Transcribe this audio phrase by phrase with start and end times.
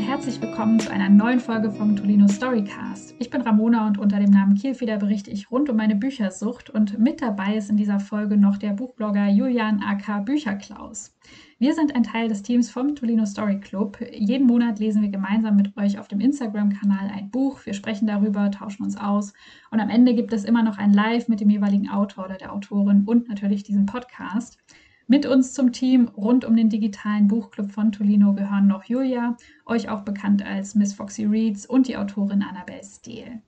[0.00, 3.14] herzlich willkommen zu einer neuen Folge vom Tolino Storycast.
[3.18, 6.98] Ich bin Ramona und unter dem Namen Kielfeder berichte ich rund um meine Büchersucht und
[6.98, 11.14] mit dabei ist in dieser Folge noch der Buchblogger Julian AK Bücherklaus.
[11.58, 13.98] Wir sind ein Teil des Teams vom Tolino Story Club.
[14.12, 17.64] Jeden Monat lesen wir gemeinsam mit euch auf dem Instagram-Kanal ein Buch.
[17.66, 19.34] Wir sprechen darüber, tauschen uns aus
[19.70, 22.54] und am Ende gibt es immer noch ein Live mit dem jeweiligen Autor oder der
[22.54, 24.58] Autorin und natürlich diesen Podcast.
[25.10, 29.88] Mit uns zum Team rund um den digitalen Buchclub von Tolino gehören noch Julia, euch
[29.88, 33.42] auch bekannt als Miss Foxy Reads und die Autorin Annabelle Steele.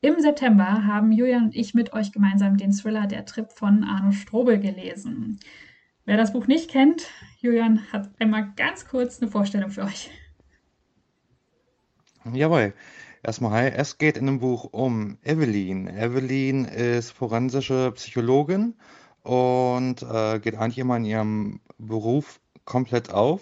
[0.00, 4.12] Im September haben Julia und ich mit euch gemeinsam den Thriller Der Trip von Arno
[4.12, 5.40] Strobel gelesen.
[6.06, 10.10] Wer das Buch nicht kennt, Julian hat einmal ganz kurz eine Vorstellung für euch.
[12.32, 12.72] Jawohl.
[13.22, 13.68] Erstmal hi.
[13.68, 15.86] Es geht in dem Buch um Evelyn.
[15.86, 18.74] Evelyn ist forensische Psychologin
[19.24, 23.40] und äh, geht eigentlich immer in ihrem Beruf komplett auf.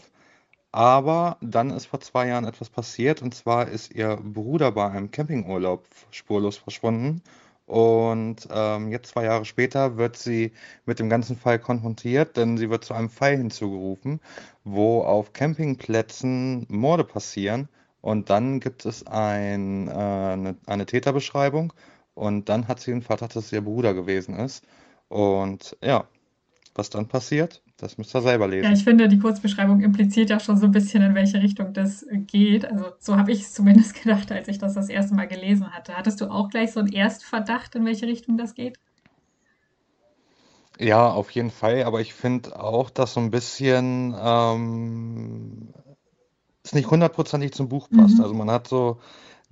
[0.72, 5.10] Aber dann ist vor zwei Jahren etwas passiert und zwar ist ihr Bruder bei einem
[5.10, 7.22] Campingurlaub spurlos verschwunden.
[7.66, 10.52] Und ähm, jetzt zwei Jahre später wird sie
[10.86, 14.20] mit dem ganzen Fall konfrontiert, denn sie wird zu einem Fall hinzugerufen,
[14.64, 17.68] wo auf Campingplätzen Morde passieren.
[18.00, 21.72] Und dann gibt es ein, äh, eine, eine Täterbeschreibung
[22.14, 24.64] und dann hat sie den Verdacht, dass es ihr Bruder gewesen ist.
[25.12, 26.06] Und ja,
[26.74, 28.64] was dann passiert, das müsst ihr selber lesen.
[28.64, 32.06] Ja, ich finde, die Kurzbeschreibung impliziert ja schon so ein bisschen, in welche Richtung das
[32.28, 32.64] geht.
[32.64, 35.94] Also so habe ich es zumindest gedacht, als ich das das erste Mal gelesen hatte.
[35.94, 38.78] Hattest du auch gleich so einen Erstverdacht, in welche Richtung das geht?
[40.78, 45.68] Ja, auf jeden Fall, aber ich finde auch, dass so ein bisschen ähm,
[46.64, 48.16] es nicht hundertprozentig zum Buch passt.
[48.16, 48.22] Mhm.
[48.22, 48.98] Also man hat so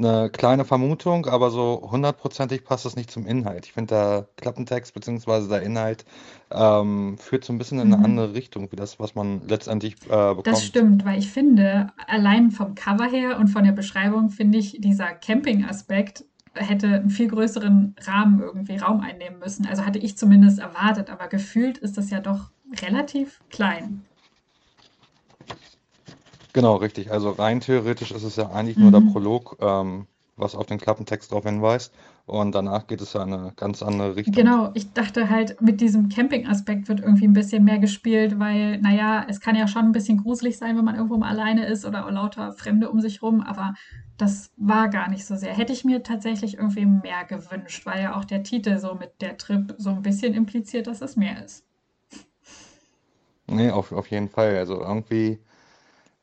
[0.05, 3.67] eine kleine Vermutung, aber so hundertprozentig passt es nicht zum Inhalt.
[3.67, 5.49] Ich finde, der Klappentext bzw.
[5.49, 6.05] der Inhalt
[6.51, 8.05] ähm, führt so ein bisschen in eine Mhm.
[8.05, 10.65] andere Richtung, wie das, was man letztendlich äh, Das bekommt.
[10.65, 15.13] stimmt, weil ich finde, allein vom Cover her und von der Beschreibung finde ich, dieser
[15.13, 16.25] Camping-Aspekt
[16.55, 19.67] hätte einen viel größeren Rahmen irgendwie Raum einnehmen müssen.
[19.67, 22.51] Also hatte ich zumindest erwartet, aber gefühlt ist das ja doch
[22.83, 24.10] relativ klein.
[26.53, 27.11] Genau, richtig.
[27.11, 29.13] Also rein theoretisch ist es ja eigentlich nur der Mhm.
[29.13, 30.07] Prolog, ähm,
[30.37, 31.93] was auf den Klappentext darauf hinweist.
[32.27, 34.35] Und danach geht es ja in eine ganz andere Richtung.
[34.35, 39.25] Genau, ich dachte halt, mit diesem Camping-Aspekt wird irgendwie ein bisschen mehr gespielt, weil, naja,
[39.29, 42.11] es kann ja schon ein bisschen gruselig sein, wenn man irgendwo mal alleine ist oder
[42.11, 43.75] lauter Fremde um sich rum, aber
[44.19, 45.55] das war gar nicht so sehr.
[45.55, 49.37] Hätte ich mir tatsächlich irgendwie mehr gewünscht, weil ja auch der Titel so mit der
[49.39, 51.65] Trip so ein bisschen impliziert, dass es mehr ist.
[53.47, 54.57] Nee, auf, auf jeden Fall.
[54.57, 55.39] Also irgendwie,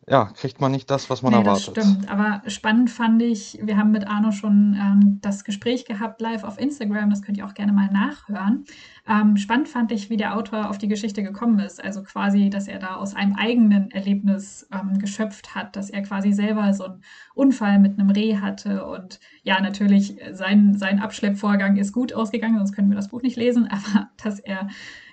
[0.10, 1.84] ja, kriegt man nicht das, was man Nee, das erwartet.
[1.84, 2.10] stimmt.
[2.10, 6.58] Aber spannend fand ich, wir haben mit Arno schon ähm, das Gespräch gehabt live auf
[6.58, 8.64] Instagram, das könnt ihr auch gerne mal nachhören.
[9.06, 11.84] Ähm, spannend fand ich, wie der Autor auf die Geschichte gekommen ist.
[11.84, 16.32] Also quasi, dass er da aus einem eigenen Erlebnis ähm, geschöpft hat, dass er quasi
[16.32, 17.04] selber so einen
[17.36, 18.86] Unfall mit einem Reh hatte.
[18.86, 23.36] Und ja, natürlich, sein, sein Abschleppvorgang ist gut ausgegangen, sonst können wir das Buch nicht
[23.36, 24.70] lesen, aber dass er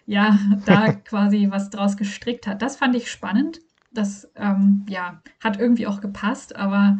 [0.07, 3.59] ja da quasi was draus gestrickt hat, das fand ich spannend.
[3.95, 6.99] Das ähm, ja, hat irgendwie auch gepasst, aber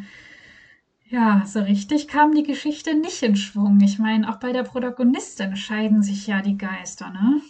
[1.09, 3.81] ja, so richtig kam die Geschichte nicht in Schwung.
[3.81, 7.41] Ich meine, auch bei der Protagonistin scheiden sich ja die Geister, ne?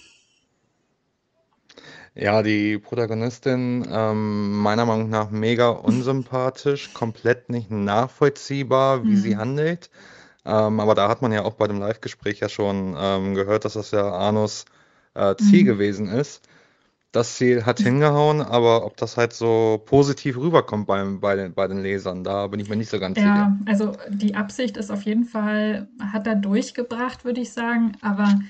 [2.14, 9.36] Ja, die Protagonistin, ähm, meiner Meinung nach mega unsympathisch, komplett nicht nachvollziehbar, wie sie Mhm.
[9.36, 9.90] handelt.
[10.46, 13.74] Ähm, aber da hat man ja auch bei dem Live-Gespräch ja schon ähm, gehört, dass
[13.74, 14.66] das ja Arnos
[15.14, 15.64] äh, Ziel Mhm.
[15.64, 16.48] gewesen ist.
[17.14, 21.68] Das Ziel hat hingehauen, aber ob das halt so positiv rüberkommt beim, bei den, bei
[21.68, 23.28] den Lesern, da bin ich mir nicht so ganz sicher.
[23.28, 27.92] Ja, also die Absicht ist auf jeden Fall, hat er durchgebracht, würde ich sagen.
[28.00, 28.40] Aber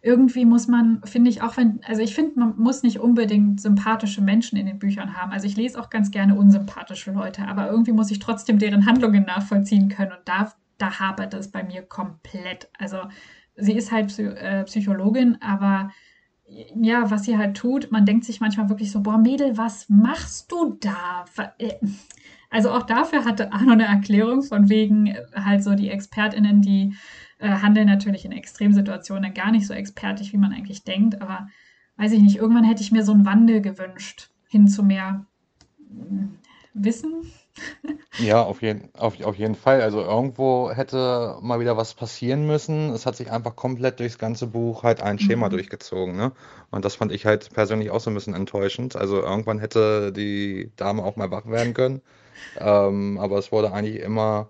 [0.00, 4.22] irgendwie muss man, finde ich, auch wenn, also ich finde, man muss nicht unbedingt sympathische
[4.22, 5.32] Menschen in den Büchern haben.
[5.32, 9.26] Also ich lese auch ganz gerne unsympathische Leute, aber irgendwie muss ich trotzdem deren Handlungen
[9.26, 10.12] nachvollziehen können.
[10.12, 12.70] Und da, da hapert es bei mir komplett.
[12.78, 12.96] Also
[13.56, 15.90] sie ist halt Psy äh, Psychologin, aber
[16.48, 20.50] ja, was sie halt tut, man denkt sich manchmal wirklich so, boah, Mädel, was machst
[20.52, 21.24] du da?
[21.58, 21.74] Äh,
[22.50, 26.94] Also auch dafür hatte Arno eine Erklärung von wegen äh, halt so die ExpertInnen, die
[27.38, 31.48] äh, handeln natürlich in Extremsituationen gar nicht so expertig, wie man eigentlich denkt, aber
[31.96, 35.26] weiß ich nicht, irgendwann hätte ich mir so einen Wandel gewünscht hin zu mehr
[35.78, 36.36] mm,
[36.76, 37.32] Wissen.
[38.18, 39.82] Ja, auf jeden, auf, auf jeden Fall.
[39.82, 42.88] Also irgendwo hätte mal wieder was passieren müssen.
[42.90, 45.50] Es hat sich einfach komplett durchs ganze Buch halt ein Schema Mhm.
[45.50, 46.32] durchgezogen, ne?
[46.70, 48.96] Und das fand ich halt persönlich auch so ein bisschen enttäuschend.
[48.96, 52.00] Also irgendwann hätte die Dame auch mal wach werden können.
[52.56, 54.48] Ähm, aber es wurde eigentlich immer,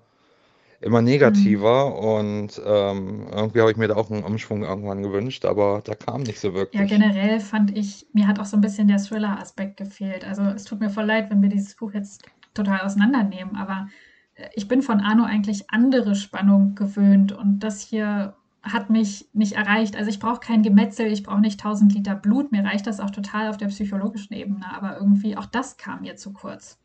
[0.80, 1.02] immer Mhm.
[1.02, 5.94] negativer und ähm, irgendwie habe ich mir da auch einen Umschwung irgendwann gewünscht, aber da
[5.94, 6.84] kam nicht so Ja, wirklich.
[6.84, 10.24] generell fand ich, mir hat auch so ein bisschen der Thriller-Aspekt gefehlt.
[10.24, 12.22] Also es tut mir voll leid, wenn wir dieses Buch jetzt
[12.54, 13.56] total auseinandernehmen.
[13.56, 13.88] Aber
[14.34, 19.52] äh, ich bin von Arno eigentlich andere Spannung gewöhnt und das hier hat mich nicht
[19.52, 19.96] erreicht.
[19.96, 22.52] Also ich brauche kein Gemetzel, ich brauche nicht 1000 Liter Blut.
[22.52, 24.66] Mir reicht das auch total auf der psychologischen Ebene.
[24.74, 26.78] Aber irgendwie auch das kam mir zu kurz.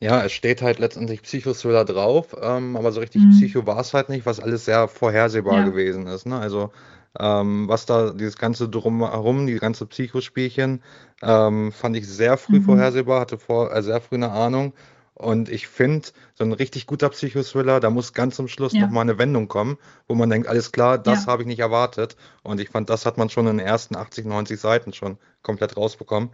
[0.00, 3.30] Ja, es steht halt letztendlich Psychothriller drauf, ähm, aber so richtig mhm.
[3.32, 5.64] Psycho war es halt nicht, was alles sehr vorhersehbar ja.
[5.64, 6.26] gewesen ist.
[6.26, 6.38] Ne?
[6.38, 6.70] Also
[7.18, 10.82] ähm, was da, dieses ganze Drumherum, die ganze Psychospielchen,
[11.22, 12.64] ähm, fand ich sehr früh mhm.
[12.64, 14.72] vorhersehbar, hatte vor, äh, sehr früh eine Ahnung.
[15.20, 18.80] Und ich finde, so ein richtig guter Psychothriller, da muss ganz zum Schluss ja.
[18.80, 19.76] nochmal eine Wendung kommen,
[20.08, 21.32] wo man denkt, alles klar, das ja.
[21.32, 22.16] habe ich nicht erwartet.
[22.42, 25.76] Und ich fand, das hat man schon in den ersten 80, 90 Seiten schon komplett
[25.76, 26.30] rausbekommen,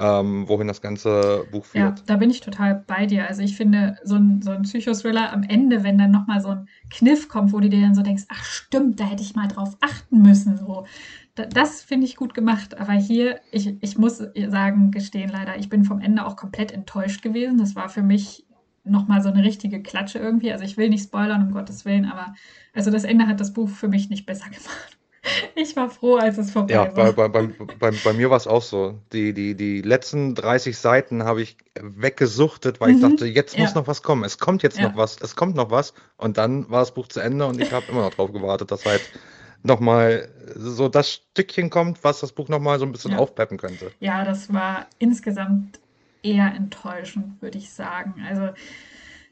[0.00, 1.98] ähm, wohin das ganze Buch führt.
[1.98, 3.26] Ja, da bin ich total bei dir.
[3.26, 6.68] Also ich finde, so ein, so ein Psychothriller am Ende, wenn dann nochmal so ein
[6.90, 9.76] Kniff kommt, wo du dir dann so denkst, ach stimmt, da hätte ich mal drauf
[9.80, 10.56] achten müssen.
[10.56, 10.86] So.
[11.34, 12.78] Das finde ich gut gemacht.
[12.78, 17.22] Aber hier, ich, ich muss sagen, gestehen leider, ich bin vom Ende auch komplett enttäuscht
[17.22, 17.58] gewesen.
[17.58, 18.44] Das war für mich
[18.84, 20.52] nochmal so eine richtige Klatsche irgendwie.
[20.52, 22.34] Also ich will nicht spoilern, um Gottes Willen, aber
[22.74, 24.97] also das Ende hat das Buch für mich nicht besser gemacht.
[25.54, 27.12] Ich war froh, als es vorbei ja, war.
[27.12, 27.46] Bei, bei,
[27.78, 28.98] bei, bei mir war es auch so.
[29.12, 32.96] Die, die, die letzten 30 Seiten habe ich weggesuchtet, weil mhm.
[32.96, 33.62] ich dachte, jetzt ja.
[33.62, 34.24] muss noch was kommen.
[34.24, 34.88] Es kommt jetzt ja.
[34.88, 35.94] noch was, es kommt noch was.
[36.16, 38.84] Und dann war das Buch zu Ende und ich habe immer noch drauf gewartet, dass
[38.84, 39.02] halt
[39.62, 43.18] nochmal so das Stückchen kommt, was das Buch nochmal so ein bisschen ja.
[43.18, 43.90] aufpeppen könnte.
[44.00, 45.80] Ja, das war insgesamt
[46.22, 48.14] eher enttäuschend, würde ich sagen.
[48.28, 48.50] Also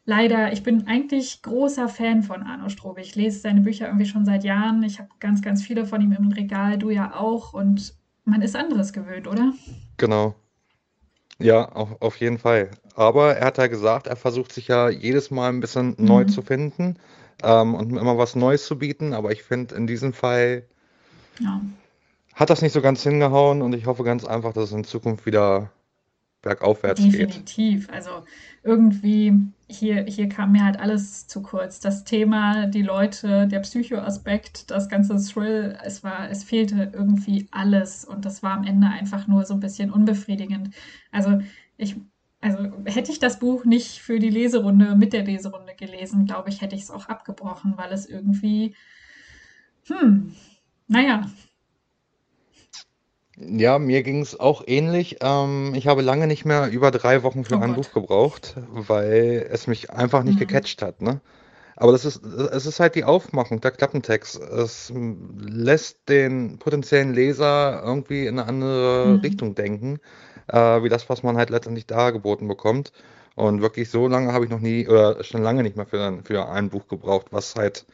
[0.07, 3.03] leider, ich bin eigentlich großer Fan von Arno Strobe.
[3.03, 4.83] Ich lese seine Bücher irgendwie schon seit Jahren.
[4.83, 7.53] Ich habe ganz, ganz viele von ihm im Regal, du ja auch.
[7.53, 7.95] Und
[8.25, 9.53] man ist anderes gewöhnt, oder?
[9.99, 10.35] Genau.
[11.39, 12.71] Ja, auf, auf jeden Fall.
[12.95, 16.07] Aber er hat ja gesagt, er versucht sich ja jedes Mal ein bisschen mhm.
[16.07, 16.97] neu zu finden
[17.43, 19.13] ähm, und immer was Neues zu bieten.
[19.13, 20.65] Aber ich finde, in diesem Fall
[21.41, 21.61] ja.
[22.35, 25.27] hat das nicht so ganz hingehauen und ich hoffe ganz einfach, dass es in Zukunft
[25.27, 25.71] wieder
[26.43, 27.15] bergaufwärts geht.
[27.15, 27.91] Definitiv.
[27.91, 28.25] Also
[28.63, 29.33] irgendwie
[29.69, 31.81] hier, hier kam mir halt alles zu kurz.
[31.81, 38.05] Das Thema, die Leute, der Psychoaspekt, das ganze Thrill, es war, es fehlte irgendwie alles
[38.05, 40.71] und das war am Ende einfach nur so ein bisschen unbefriedigend.
[41.11, 41.41] Also
[41.77, 41.97] ich,
[42.41, 46.61] also hätte ich das Buch nicht für die Leserunde, mit der Leserunde gelesen, glaube ich,
[46.61, 48.77] hätte ich es auch abgebrochen, weil es irgendwie,
[49.89, 50.33] hm,
[50.87, 51.29] naja,
[53.37, 55.19] ja, mir ging es auch ähnlich.
[55.21, 59.47] Ähm, ich habe lange nicht mehr über drei Wochen für Oh ein Buch gebraucht, weil
[59.51, 60.39] es mich einfach nicht Mhm.
[60.39, 61.21] gecatcht hat, ne?
[61.77, 64.37] Aber das ist, es ist halt die Aufmachung, der Klappentext.
[64.41, 64.93] Es
[65.39, 69.23] lässt den potenziellen Leser irgendwie in eine andere Mhm.
[69.23, 69.99] Richtung denken,
[70.49, 72.93] äh, wie das, was man halt letztendlich dargeboten bekommt.
[73.37, 76.49] Und wirklich so lange habe ich noch nie oder schon lange nicht mehr für, für
[76.51, 77.87] ein Buch gebraucht, was halt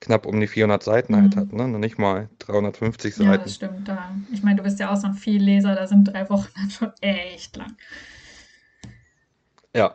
[0.00, 1.68] knapp um die 400 Seiten halt hat, ne?
[1.68, 3.30] Nicht mal 350 Seiten.
[3.30, 3.86] Ja, das stimmt.
[3.86, 4.10] Da.
[4.32, 6.92] Ich meine, du bist ja auch so ein Vielleser, da sind drei Wochen dann schon
[7.00, 7.76] echt lang.
[9.74, 9.94] Ja.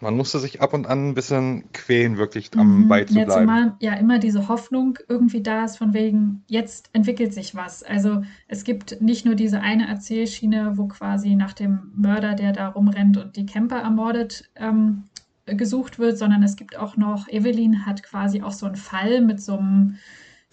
[0.00, 2.88] Man musste sich ab und an ein bisschen quälen, wirklich am mhm.
[2.88, 3.46] Ball zu ja, bleiben.
[3.46, 7.82] Zumal ja immer diese Hoffnung irgendwie da ist, von wegen, jetzt entwickelt sich was.
[7.82, 12.68] Also es gibt nicht nur diese eine Erzählschiene, wo quasi nach dem Mörder, der da
[12.68, 15.04] rumrennt und die Camper ermordet, ähm,
[15.46, 19.40] gesucht wird, sondern es gibt auch noch, Evelyn hat quasi auch so einen Fall mit
[19.40, 19.96] so einem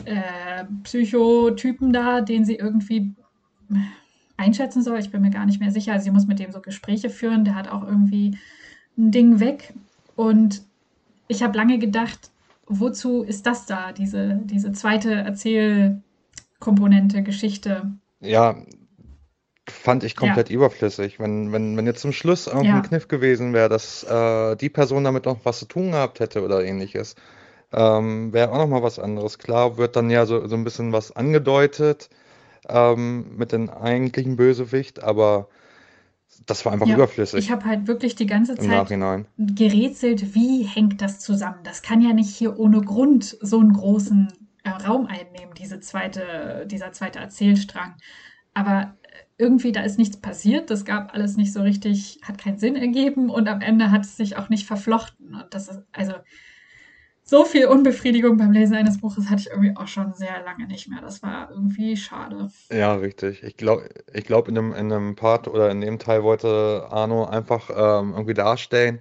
[0.05, 3.13] äh, Psychotypen da, den sie irgendwie
[4.37, 4.99] einschätzen soll.
[4.99, 5.93] Ich bin mir gar nicht mehr sicher.
[5.93, 7.45] Also sie muss mit dem so Gespräche führen.
[7.45, 8.37] Der hat auch irgendwie
[8.97, 9.73] ein Ding weg.
[10.15, 10.63] Und
[11.27, 12.31] ich habe lange gedacht,
[12.67, 17.91] wozu ist das da, diese, diese zweite Erzählkomponente, Geschichte?
[18.19, 18.57] Ja,
[19.71, 20.55] fand ich komplett ja.
[20.55, 21.19] überflüssig.
[21.19, 22.81] Wenn, wenn, wenn jetzt zum Schluss irgendein ja.
[22.81, 26.63] Kniff gewesen wäre, dass äh, die Person damit noch was zu tun gehabt hätte oder
[26.63, 27.15] ähnliches,
[27.73, 29.37] ähm, wäre auch noch mal was anderes.
[29.39, 32.09] Klar wird dann ja so, so ein bisschen was angedeutet
[32.67, 35.47] ähm, mit dem eigentlichen Bösewicht, aber
[36.45, 37.45] das war einfach ja, überflüssig.
[37.45, 38.87] Ich habe halt wirklich die ganze Zeit
[39.37, 41.59] gerätselt, wie hängt das zusammen?
[41.63, 44.31] Das kann ja nicht hier ohne Grund so einen großen
[44.63, 47.95] äh, Raum einnehmen, diese zweite, dieser zweite Erzählstrang.
[48.53, 48.95] Aber
[49.41, 53.29] irgendwie, da ist nichts passiert, das gab alles nicht so richtig, hat keinen Sinn ergeben
[53.29, 55.33] und am Ende hat es sich auch nicht verflochten.
[55.33, 56.13] Und das ist, also
[57.23, 60.89] so viel Unbefriedigung beim Lesen eines Buches hatte ich irgendwie auch schon sehr lange nicht
[60.89, 61.01] mehr.
[61.01, 62.51] Das war irgendwie schade.
[62.71, 63.41] Ja, richtig.
[63.43, 67.25] Ich glaube, ich glaub, in, einem, in einem Part oder in dem Teil wollte Arno
[67.25, 68.99] einfach ähm, irgendwie darstellen,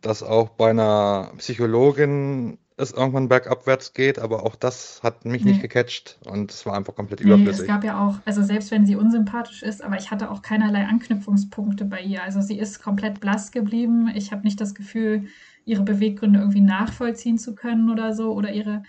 [0.00, 5.52] dass auch bei einer Psychologin es irgendwann bergabwärts geht, aber auch das hat mich nee.
[5.52, 7.62] nicht gecatcht und es war einfach komplett nee, überflüssig.
[7.62, 10.84] Es gab ja auch, also selbst wenn sie unsympathisch ist, aber ich hatte auch keinerlei
[10.86, 12.22] Anknüpfungspunkte bei ihr.
[12.22, 14.10] Also sie ist komplett blass geblieben.
[14.14, 15.26] Ich habe nicht das Gefühl,
[15.64, 18.82] ihre Beweggründe irgendwie nachvollziehen zu können oder so oder ihre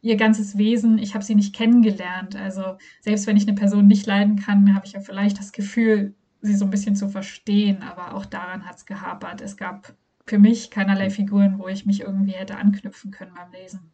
[0.00, 0.98] ihr ganzes Wesen.
[0.98, 2.36] Ich habe sie nicht kennengelernt.
[2.36, 6.14] Also selbst wenn ich eine Person nicht leiden kann, habe ich ja vielleicht das Gefühl,
[6.40, 9.40] sie so ein bisschen zu verstehen, aber auch daran hat es gehapert.
[9.40, 9.94] Es gab
[10.28, 13.92] für mich keinerlei Figuren, wo ich mich irgendwie hätte anknüpfen können beim Lesen.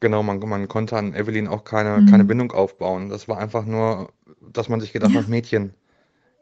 [0.00, 2.24] Genau, man, man konnte an Evelyn auch keine, keine Mhm.
[2.24, 3.10] Bindung aufbauen.
[3.10, 5.74] Das war einfach nur, dass man sich gedacht Ja, hat, Mädchen,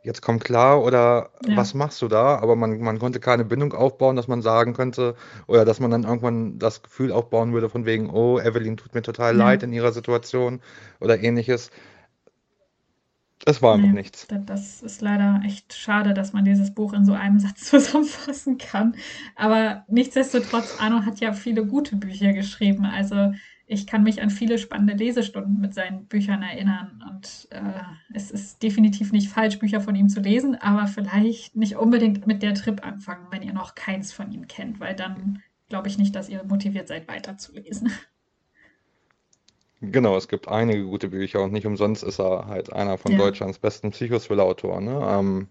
[0.03, 2.39] jetzt komm klar oder ja, was machst du da?
[2.39, 5.17] Aber man, man konnte keine Bindung aufbauen, dass man sagen könnte
[5.49, 9.03] oder dass man dann irgendwann das Gefühl aufbauen würde von wegen, oh, Evelyn tut mir
[9.03, 9.37] total ja.
[9.37, 10.61] leid in ihrer Situation
[11.01, 11.71] oder ähnliches.
[13.47, 14.27] Es war einfach Nee, nichts.
[14.27, 18.59] da- das ist leider echt schade, dass man dieses Buch in so einem Satz zusammenfassen
[18.59, 18.95] kann.
[19.37, 22.85] Aber nichtsdestotrotz, Arno hat ja viele gute Bücher geschrieben.
[22.85, 23.33] Also
[23.67, 27.05] ich kann mich an viele spannende Lesestunden mit seinen Büchern erinnern.
[27.11, 27.61] Und äh,
[28.15, 32.43] es ist definitiv nicht falsch, Bücher von ihm zu lesen, aber vielleicht nicht unbedingt mit
[32.43, 36.15] der Trip anfangen, wenn ihr noch keins von ihm kennt, weil dann glaube ich nicht,
[36.17, 37.91] dass ihr motiviert seid, weiterzulesen.
[39.81, 43.19] Genau, es gibt einige gute Bücher und nicht umsonst ist er halt einer von Ja.
[43.19, 45.01] Deutschlands besten Psychothriller-Autoren, ne?
[45.09, 45.49] Ähm,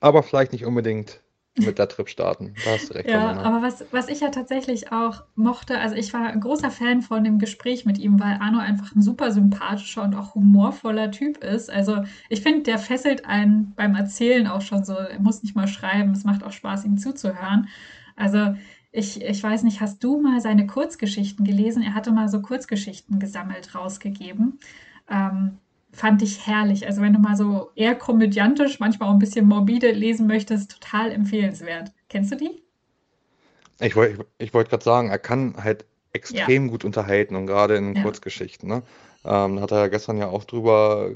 [0.00, 1.22] aber vielleicht nicht unbedingt
[1.58, 2.54] mit der Trip starten.
[2.64, 6.12] Da hast du recht, Ja, aber was, was ich ja tatsächlich auch mochte, also ich
[6.14, 10.02] war ein großer Fan von dem Gespräch mit ihm, weil Arno einfach ein super sympathischer
[10.02, 11.70] und auch humorvoller Typ ist.
[11.70, 14.94] Also ich finde, der fesselt einen beim Erzählen auch schon so.
[14.94, 17.68] Er muss nicht mal schreiben, es macht auch Spaß, ihm zuzuhören.
[18.16, 18.54] Also
[18.92, 21.82] ich, ich weiß nicht, hast du mal seine Kurzgeschichten gelesen?
[21.82, 24.60] Er hatte mal so Kurzgeschichten gesammelt, rausgegeben.
[25.10, 25.58] Ähm,
[25.92, 26.86] fand ich herrlich.
[26.86, 31.10] Also wenn du mal so eher komödiantisch, manchmal auch ein bisschen morbide lesen möchtest, total
[31.10, 31.92] empfehlenswert.
[32.08, 32.62] Kennst du die?
[33.80, 37.46] Ich wollte ich, ich wollt gerade sagen, er kann halt Ja, extrem gut unterhalten und
[37.46, 38.02] gerade in ja.
[38.02, 38.82] Kurzgeschichten, ne?
[39.24, 41.08] Ähm, da hat er ja gestern ja auch drüber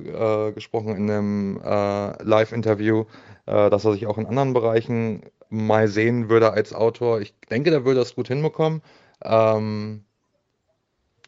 [0.49, 3.05] äh, gesprochen in einem äh, Live-Interview,
[3.47, 7.21] äh, dass er sich auch in anderen Bereichen mal sehen würde als Autor.
[7.21, 8.83] Ich denke, der würde das gut hinbekommen.
[9.23, 10.05] Ähm,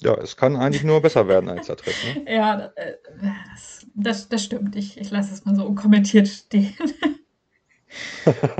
[0.00, 2.22] ja, es kann eigentlich nur besser werden als der Trip, ne?
[2.32, 2.94] Ja, äh,
[3.50, 4.76] das, das, das stimmt.
[4.76, 6.74] Ich, ich lasse es mal so unkommentiert stehen.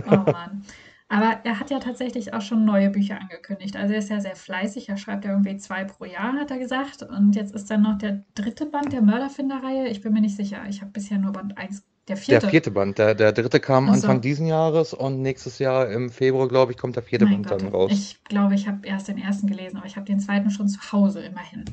[0.07, 0.65] Oh Mann.
[1.11, 3.77] Aber er hat ja tatsächlich auch schon neue Bücher angekündigt.
[3.77, 4.89] Also er ist ja sehr fleißig.
[4.91, 7.03] Er schreibt ja irgendwie zwei pro Jahr, hat er gesagt.
[7.03, 9.89] Und jetzt ist dann noch der dritte Band der Mörderfinder-Reihe.
[9.89, 10.63] Ich bin mir nicht sicher.
[10.69, 11.85] Ich habe bisher nur Band eins.
[12.09, 12.49] Der Der vierte.
[12.49, 16.49] vierte Band, der, der dritte kam Ach Anfang diesen Jahres und nächstes Jahr im Februar,
[16.49, 17.63] glaube ich, kommt der vierte Mein Band Gott.
[17.63, 17.93] dann raus.
[17.93, 20.81] Ich glaube, ich habe erst den ersten gelesen, aber ich habe den zweiten schon zu
[20.93, 21.65] Hause, immerhin.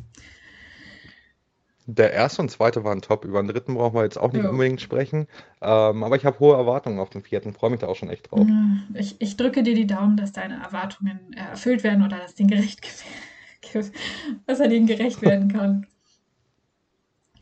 [1.87, 3.25] Der erste und zweite waren top.
[3.25, 4.49] Über den dritten brauchen wir jetzt auch nicht Jo.
[4.49, 5.27] unbedingt sprechen.
[5.61, 7.53] Ähm, aber ich habe hohe Erwartungen auf den vierten.
[7.53, 8.47] Freue mich da auch schon echt drauf.
[8.95, 12.47] Ich, ich drücke dir die Daumen, dass deine Erwartungen äh, erfüllt werden oder dass, den
[12.47, 12.81] gerecht,
[13.71, 13.91] ge-
[14.47, 15.85] dass er denen gerecht werden kann.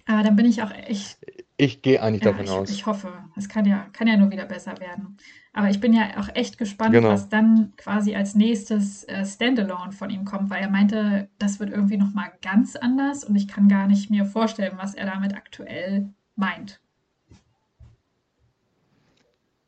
[0.05, 1.17] Aber dann bin ich auch echt,
[1.63, 2.69] Ich gehe eigentlich ja, davon ich, aus.
[2.69, 5.17] ich hoffe, es kann ja, kann ja nur wieder besser werden.
[5.53, 7.07] Aber ich bin ja auch echt gespannt, Genau.
[7.07, 11.69] was dann quasi als nächstes äh, Standalone von ihm kommt, weil er meinte, das wird
[11.71, 16.09] irgendwie nochmal ganz anders und ich kann gar nicht mir vorstellen, was er damit aktuell
[16.35, 16.79] meint.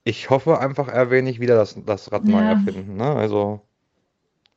[0.05, 2.95] Ich hoffe einfach, er will nicht wieder das, das Rad neu Ja, erfinden.
[2.95, 3.13] Ne?
[3.13, 3.61] Also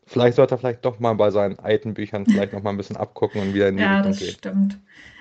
[0.07, 2.97] vielleicht sollte er vielleicht doch mal bei seinen alten Büchern vielleicht noch mal ein bisschen
[2.97, 4.39] abgucken und wieder in die Ja, Richtung das gehen.
[4.39, 4.79] stimmt.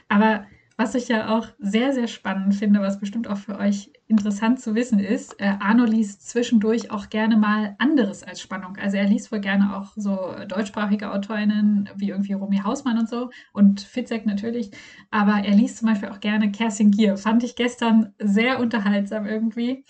[0.09, 0.47] Aber
[0.77, 4.75] was ich ja auch sehr, sehr spannend finde, was bestimmt auch für euch interessant zu
[4.75, 8.77] wissen ist, äh, Arno liest zwischendurch auch gerne mal anderes als Spannung.
[8.77, 13.31] Also er liest wohl gerne auch so deutschsprachige Autorinnen wie irgendwie Romy Hausmann und so
[13.53, 14.71] und Fitzek natürlich.
[15.11, 17.17] Aber er liest zum Beispiel auch gerne Kerstin Gier.
[17.17, 19.83] Fand ich gestern sehr unterhaltsam irgendwie.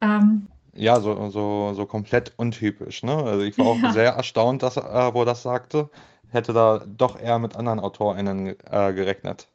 [0.00, 3.02] Ähm, Ja, so, so, so komplett untypisch.
[3.02, 3.12] Ne?
[3.16, 5.90] Also ich war auch ja, sehr erstaunt, dass, er- äh, wo er das sagte.
[6.28, 9.48] Hätte da doch eher mit anderen AutorInnen äh, gerechnet.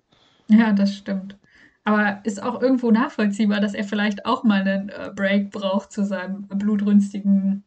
[0.50, 1.38] Ja, das stimmt.
[1.85, 6.05] Aber ist auch irgendwo nachvollziehbar, dass er vielleicht auch mal einen äh, Break braucht zu
[6.05, 7.65] seinem blutrünstigen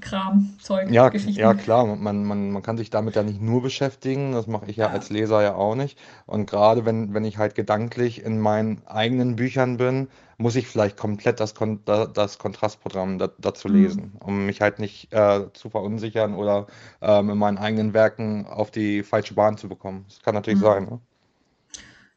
[0.00, 1.54] Kram, Zeug, Ja, k- ja Geschichten.
[1.54, 4.88] klar, man, man, man kann sich damit ja nicht nur beschäftigen, das mache ich ja
[4.90, 5.98] als Ja, Leser ja auch nicht.
[6.26, 10.08] Und gerade wenn, wenn ich halt gedanklich in meinen eigenen Büchern bin,
[10.38, 14.60] muss ich vielleicht komplett das, Kon da- das Kontrastprogramm da, dazu mm, lesen, um mich
[14.62, 16.66] halt nicht äh, zu verunsichern oder
[17.02, 20.04] ähm, in meinen eigenen Werken auf die falsche Bahn zu bekommen.
[20.08, 20.90] Das kann natürlich sein, mm.
[20.90, 21.00] ne?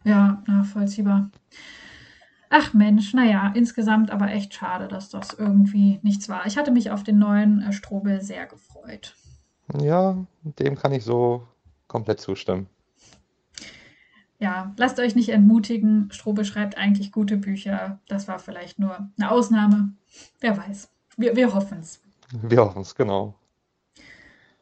[0.03, 1.29] Ja, nachvollziehbar.
[2.49, 6.45] Ach Mensch, naja, insgesamt aber echt schade, dass das irgendwie nichts war.
[6.45, 9.15] Ich hatte mich auf den neuen äh, Strobel sehr gefreut.
[9.81, 11.47] Ja, dem kann ich so
[11.87, 12.67] komplett zustimmen.
[14.39, 16.09] Ja, lasst euch nicht entmutigen.
[16.11, 17.99] Strobel schreibt eigentlich gute Bücher.
[18.07, 19.93] Das war vielleicht nur eine Ausnahme.
[20.39, 20.89] Wer weiß.
[21.17, 22.01] Wir, wir hoffen es.
[22.41, 23.35] Wir hoffen es, genau.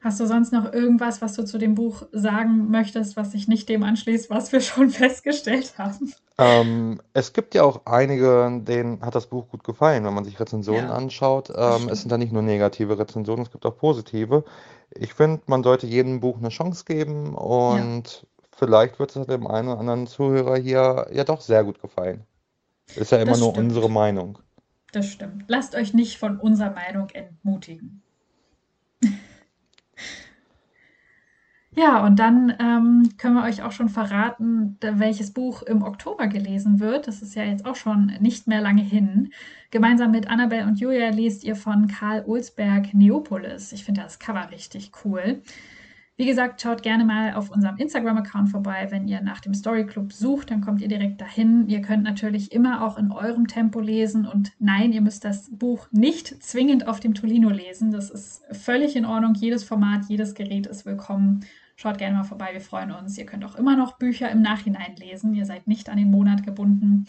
[0.02, 3.70] Hast du sonst noch irgendwas, was du zu dem Buch sagen möchtest, was sich nicht
[3.70, 6.12] dem anschließt, was wir schon festgestellt haben?
[6.40, 10.40] Ähm, es gibt ja auch einige, denen hat das Buch gut gefallen, wenn man sich
[10.40, 11.52] Rezensionen Ja, anschaut.
[11.56, 14.44] Ähm, es sind da nicht nur negative Rezensionen, es gibt auch positive.
[14.90, 17.38] Ich finde, man sollte jedem Buch eine Chance geben Ja.
[17.40, 18.26] und
[18.58, 22.26] vielleicht wird es dem einen oder anderen Zuhörer hier ja doch sehr gut gefallen.
[22.96, 23.68] Ist ja immer Das nur stimmt.
[23.68, 24.40] unsere Meinung.
[24.94, 25.44] Das stimmt.
[25.48, 28.02] Lasst euch nicht von unserer Meinung entmutigen.
[31.74, 36.82] Ja, und dann ähm, können wir euch auch schon verraten, welches Buch im Oktober gelesen
[36.82, 37.08] wird.
[37.08, 39.32] Das ist ja jetzt auch schon nicht mehr lange hin.
[39.72, 43.72] Gemeinsam mit Annabelle und Julia lest ihr von Karl Olsberg Neopolis.
[43.72, 45.42] Ich finde das Cover richtig cool.
[46.18, 48.88] Wie gesagt, schaut gerne mal auf unserem Instagram-Account vorbei.
[48.92, 51.68] Wenn ihr nach dem Story Club sucht, dann kommt ihr direkt dahin.
[51.68, 54.28] Ihr könnt natürlich immer auch in eurem Tempo lesen.
[54.28, 57.92] Und nein, ihr müsst das Buch nicht zwingend auf dem Tolino lesen.
[57.92, 59.34] Das ist völlig in Ordnung.
[59.34, 61.46] Jedes Format, jedes Gerät ist willkommen.
[61.76, 63.18] Schaut gerne mal vorbei, wir freuen uns.
[63.18, 65.34] Ihr könnt auch immer noch Bücher im Nachhinein lesen.
[65.34, 67.08] Ihr seid nicht an den Monat gebunden.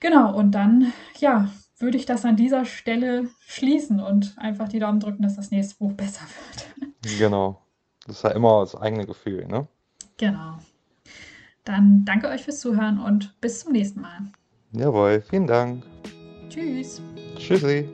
[0.00, 5.00] Genau, und dann, ja, würde ich das an dieser Stelle schließen und einfach die Daumen
[5.00, 6.90] drücken, dass das nächste Buch besser wird.
[7.18, 7.63] Genau.
[8.06, 9.66] Das ist ja immer das eigene Gefühl, ne?
[10.16, 10.58] Genau.
[11.64, 14.18] Dann danke euch fürs Zuhören und bis zum nächsten Mal.
[14.72, 15.82] Jawohl, vielen Dank.
[16.48, 17.00] Tschüss.
[17.36, 17.88] Tschüssi.